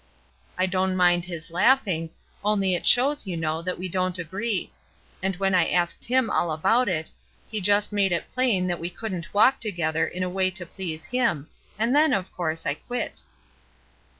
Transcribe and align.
"I 0.57 0.65
don' 0.65 0.95
mind 0.95 1.25
his 1.25 1.51
laughing, 1.51 2.09
only 2.43 2.73
it 2.73 2.87
shows, 2.87 3.27
you 3.27 3.37
know, 3.37 3.61
that 3.61 3.77
we 3.77 3.87
don't 3.87 4.17
agree; 4.17 4.71
and 5.21 5.35
when 5.35 5.53
I 5.53 5.69
asked 5.69 6.05
Him 6.05 6.27
all 6.27 6.51
about 6.51 6.89
it. 6.89 7.11
He 7.51 7.61
just 7.61 7.91
made 7.93 8.11
it 8.11 8.33
plain 8.33 8.65
that 8.65 8.79
we 8.79 8.89
couldn't 8.89 9.31
walk 9.31 9.59
together 9.59 10.07
in 10.07 10.23
a 10.23 10.27
way 10.27 10.49
to 10.49 10.65
please 10.65 11.05
Him, 11.05 11.49
and 11.77 11.95
then, 11.95 12.13
of 12.13 12.31
course, 12.33 12.65
I 12.65 12.73
quit." 12.73 13.21